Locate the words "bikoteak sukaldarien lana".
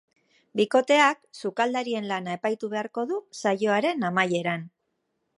0.59-2.33